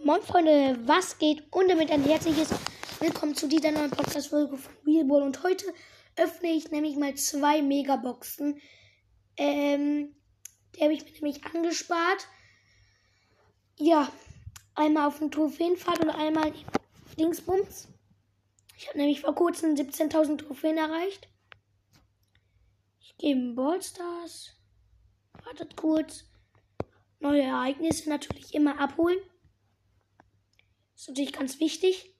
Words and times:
Moin 0.00 0.22
Freunde, 0.22 0.78
was 0.88 1.18
geht? 1.18 1.44
Und 1.52 1.68
damit 1.68 1.90
ein 1.90 2.02
herzliches 2.02 2.48
Willkommen 2.98 3.36
zu 3.36 3.46
dieser 3.46 3.70
neuen 3.70 3.90
Podcast-Folge 3.90 4.56
von 4.56 4.72
Wheelball. 4.84 5.22
Und 5.22 5.44
heute 5.44 5.66
öffne 6.16 6.48
ich 6.50 6.70
nämlich 6.70 6.96
mal 6.96 7.14
zwei 7.14 7.62
Megaboxen. 7.62 8.60
Ähm, 9.36 10.16
die 10.74 10.80
habe 10.82 10.94
ich 10.94 11.04
mir 11.04 11.12
nämlich 11.12 11.44
angespart. 11.44 12.26
Ja, 13.78 14.10
einmal 14.74 15.06
auf 15.06 15.18
den 15.18 15.30
Trophäenfahrt 15.30 16.00
und 16.00 16.10
einmal 16.10 16.52
Dingsbums. 17.18 17.86
Ich 18.78 18.88
habe 18.88 18.98
nämlich 18.98 19.20
vor 19.20 19.34
kurzem 19.34 19.74
17.000 19.74 20.38
Trophäen 20.38 20.78
erreicht. 20.78 21.28
Ich 22.98 23.16
gebe 23.18 23.52
Ballstars. 23.52 24.56
Wartet 25.44 25.76
kurz. 25.76 26.24
Neue 27.20 27.42
Ereignisse 27.42 28.08
natürlich 28.08 28.54
immer 28.54 28.80
abholen. 28.80 29.18
Ist 31.02 31.08
natürlich 31.08 31.32
ganz 31.32 31.58
wichtig. 31.58 32.14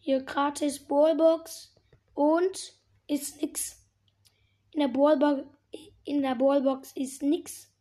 Hier 0.00 0.22
gratis 0.24 0.84
Ballbox 0.84 1.72
und 2.14 2.74
ist 3.06 3.40
nix. 3.40 3.88
In 4.72 4.80
der 4.80 4.88
Ballbox, 4.88 5.46
in 6.02 6.22
der 6.22 6.34
Ballbox 6.34 6.90
ist 6.96 7.22
nix. 7.22 7.72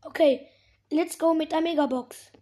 Okay, 0.00 0.48
let's 0.90 1.16
go 1.16 1.34
mit 1.34 1.52
der 1.52 1.60
Megabox. 1.60 2.32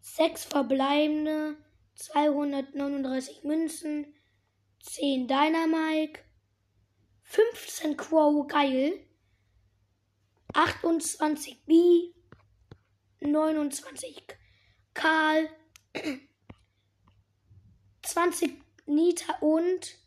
Sechs 0.00 0.44
verbleibende, 0.44 1.56
239 1.96 3.42
Münzen, 3.42 4.14
10 4.78 5.26
Dynamite, 5.26 6.20
15 7.24 7.96
Quo 7.96 8.46
geil, 8.46 9.06
28 10.52 11.64
B, 11.66 12.12
29 13.20 14.22
Karl, 14.94 15.48
20 18.02 18.62
Nita 18.86 19.34
und 19.40 19.98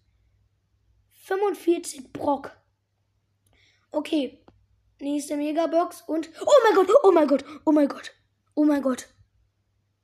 45 1.23 2.14
Brock. 2.14 2.52
Okay, 3.92 4.45
nächste 4.99 5.36
Megabox 5.36 6.02
und 6.08 6.30
oh 6.42 6.53
mein 6.64 6.75
Gott, 6.75 6.95
oh 7.03 7.11
mein 7.11 7.27
Gott, 7.27 7.44
oh 7.66 7.72
mein 7.72 7.88
Gott, 7.88 8.14
oh 8.55 8.64
mein 8.64 8.81
Gott. 8.81 9.08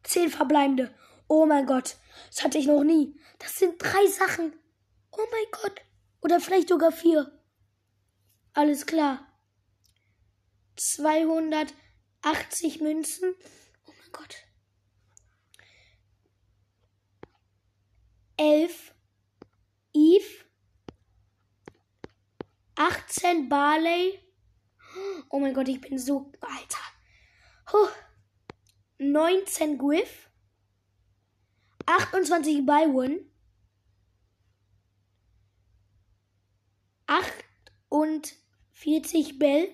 10 0.03 0.29
verbleibende. 0.29 0.93
Oh 1.27 1.45
mein 1.45 1.65
Gott, 1.65 1.97
das 2.29 2.43
hatte 2.43 2.57
ich 2.57 2.67
noch 2.67 2.83
nie. 2.83 3.17
Das 3.39 3.55
sind 3.55 3.81
drei 3.81 4.05
Sachen. 4.07 4.53
Oh 5.11 5.25
mein 5.31 5.61
Gott. 5.61 5.81
Oder 6.23 6.39
vielleicht 6.39 6.69
sogar 6.69 6.93
vier. 6.93 7.37
Alles 8.53 8.85
klar. 8.85 9.27
280 10.77 12.79
Münzen. 12.79 13.35
Oh 13.85 13.91
mein 13.99 14.11
Gott. 14.13 14.37
11 18.37 18.95
Eve. 19.93 20.45
18 22.75 23.49
Barley. 23.49 24.19
Oh 25.29 25.39
mein 25.39 25.53
Gott, 25.53 25.67
ich 25.67 25.81
bin 25.81 25.99
so. 25.99 26.31
Alter. 26.39 26.79
Huh. 27.71 27.89
19 28.97 29.77
Griff. 29.77 30.29
28 31.85 32.65
Byron. 32.65 33.29
48 37.89 39.39
Bell. 39.39 39.73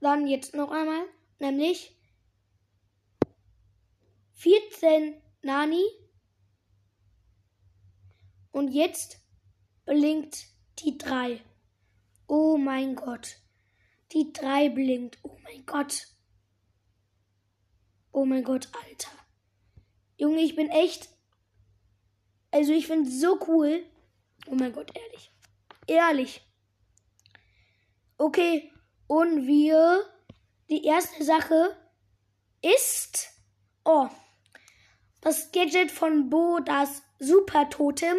Dann 0.00 0.26
jetzt 0.26 0.54
noch 0.54 0.70
einmal, 0.70 1.04
nämlich 1.38 1.96
14 4.34 5.20
Nani. 5.42 5.84
Und 8.52 8.68
jetzt 8.68 9.20
blinkt 9.84 10.46
die 10.78 10.96
3. 10.98 11.42
Oh 12.26 12.56
mein 12.56 12.94
Gott. 12.94 13.38
Die 14.12 14.32
3 14.32 14.70
blinkt. 14.70 15.18
Oh 15.22 15.36
mein 15.42 15.66
Gott. 15.66 16.08
Oh 18.12 18.24
mein 18.24 18.42
Gott, 18.44 18.68
Alter. 18.84 19.10
Junge, 20.16 20.40
ich 20.40 20.56
bin 20.56 20.70
echt. 20.70 21.08
Also, 22.50 22.72
ich 22.72 22.86
finde 22.86 23.10
so 23.10 23.38
cool. 23.48 23.84
Oh 24.50 24.54
mein 24.54 24.72
Gott, 24.72 24.90
ehrlich. 24.96 25.30
Ehrlich. 25.86 26.46
Okay, 28.16 28.70
und 29.06 29.46
wir. 29.46 30.04
Die 30.70 30.84
erste 30.84 31.24
Sache 31.24 31.76
ist. 32.62 33.30
Oh. 33.84 34.08
Das 35.20 35.50
Gadget 35.50 35.90
von 35.90 36.28
Bo, 36.28 36.60
das 36.60 37.02
Super 37.18 37.70
Totem. 37.70 38.18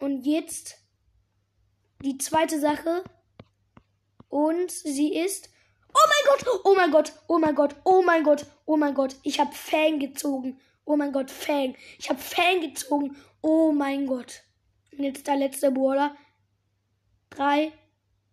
Und 0.00 0.24
jetzt 0.24 0.76
die 2.02 2.18
zweite 2.18 2.58
Sache. 2.58 3.04
Und 4.28 4.70
sie 4.70 5.14
ist 5.14 5.50
Oh 5.94 6.08
mein 6.08 6.38
Gott, 6.38 6.60
oh 6.64 6.74
mein 6.74 6.90
Gott, 6.90 7.12
oh 7.28 7.38
mein 7.38 7.54
Gott, 7.54 7.76
oh 7.84 8.02
mein 8.02 8.24
Gott, 8.24 8.46
oh 8.66 8.76
mein 8.76 8.94
Gott. 8.94 9.16
Ich 9.22 9.38
habe 9.38 9.54
Fang 9.54 10.00
gezogen. 10.00 10.60
Oh 10.84 10.96
mein 10.96 11.12
Gott, 11.12 11.30
Fang. 11.30 11.76
Ich 11.98 12.10
habe 12.10 12.18
Fang 12.18 12.60
gezogen. 12.60 13.16
Oh 13.40 13.70
mein 13.72 14.06
Gott. 14.06 14.42
Und 14.96 15.04
jetzt 15.04 15.26
der 15.26 15.36
letzte 15.36 15.70
Brawler. 15.70 16.16
Drei, 17.30 17.72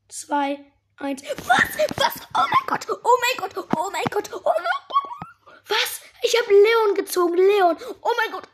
zwei, 0.08 0.64
eins. 0.98 1.24
Was? 1.24 1.98
Was? 1.98 2.28
Oh 2.36 2.46
mein 2.50 2.68
Gott, 2.68 2.88
oh 2.90 3.18
mein 3.22 3.50
Gott, 3.50 3.68
oh 3.76 3.90
mein 3.92 4.04
Gott, 4.12 4.30
oh 4.34 4.42
mein 4.44 4.64
Gott. 4.88 5.62
Was? 5.68 6.02
Ich 6.24 6.36
habe 6.40 6.54
Leon 6.54 6.96
gezogen, 6.96 7.38
Leon. 7.38 7.78
Oh 8.02 8.12
mein 8.18 8.32
Gott. 8.32 8.48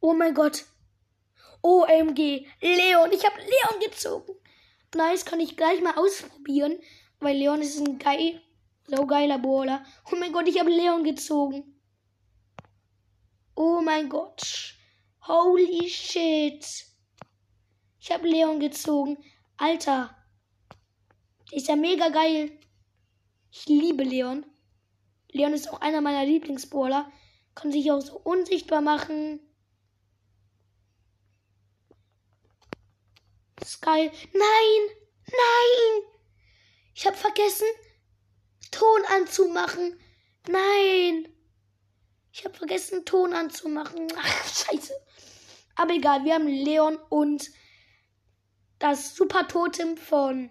Oh 0.00 0.14
mein 0.14 0.34
Gott. 0.34 0.64
OMG, 1.62 2.46
Leon. 2.60 3.12
Ich 3.12 3.24
habe 3.24 3.38
Leon 3.40 3.80
gezogen. 3.80 4.34
Nice, 4.94 5.24
kann 5.24 5.40
ich 5.40 5.56
gleich 5.56 5.80
mal 5.82 5.96
ausprobieren, 5.96 6.78
weil 7.20 7.36
Leon 7.36 7.60
ist 7.60 7.78
ein 7.78 7.98
geil, 7.98 8.40
so 8.86 9.06
geiler 9.06 9.38
Brawler. 9.38 9.84
Oh 10.10 10.16
mein 10.16 10.32
Gott, 10.32 10.48
ich 10.48 10.58
habe 10.58 10.70
Leon 10.70 11.04
gezogen. 11.04 11.78
Oh 13.54 13.80
mein 13.80 14.08
Gott. 14.08 14.77
Holy 15.28 15.90
shit. 15.90 16.86
Ich 18.00 18.10
habe 18.10 18.26
Leon 18.26 18.60
gezogen. 18.60 19.18
Alter. 19.58 20.16
Der 21.50 21.58
ist 21.58 21.68
ja 21.68 21.76
mega 21.76 22.08
geil. 22.08 22.58
Ich 23.50 23.66
liebe 23.66 24.04
Leon. 24.04 24.46
Leon 25.30 25.52
ist 25.52 25.70
auch 25.70 25.82
einer 25.82 26.00
meiner 26.00 26.24
Lieblingsbrawler. 26.24 27.12
Kann 27.54 27.70
sich 27.70 27.92
auch 27.92 28.00
so 28.00 28.18
unsichtbar 28.20 28.80
machen. 28.80 29.40
Sky. 33.62 34.10
Nein! 34.32 34.96
Nein! 35.26 36.02
Ich 36.94 37.06
habe 37.06 37.16
vergessen, 37.16 37.66
Ton 38.70 39.02
anzumachen. 39.08 40.00
Nein! 40.48 41.37
Ich 42.38 42.44
habe 42.44 42.56
vergessen, 42.56 43.04
Ton 43.04 43.34
anzumachen. 43.34 44.06
Ach, 44.16 44.44
scheiße. 44.44 44.92
Aber 45.74 45.92
egal, 45.92 46.24
wir 46.24 46.34
haben 46.34 46.46
Leon 46.46 46.96
und 47.08 47.50
das 48.78 49.16
Super 49.16 49.48
Totem 49.48 49.96
von 49.96 50.50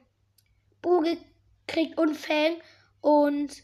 Bo 0.82 1.00
gekriegt 1.00 1.98
und 1.98 2.16
Fang. 2.16 2.58
Und 3.00 3.64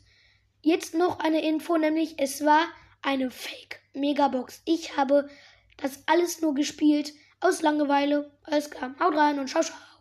jetzt 0.61 0.93
noch 0.93 1.19
eine 1.19 1.43
Info, 1.45 1.77
nämlich 1.77 2.15
es 2.17 2.45
war 2.45 2.65
eine 3.01 3.29
Fake 3.29 3.81
Megabox. 3.93 4.61
Ich 4.63 4.95
habe 4.95 5.29
das 5.75 6.03
alles 6.05 6.39
nur 6.39 6.53
gespielt 6.53 7.11
aus 7.41 7.61
Langeweile. 7.61 8.31
Alles 8.43 8.71
klar. 8.71 8.95
Haut 9.01 9.15
rein 9.15 9.37
und 9.37 9.49
ciao, 9.49 9.63
ciao. 9.63 9.83